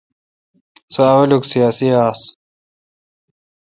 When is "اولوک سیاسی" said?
1.15-1.87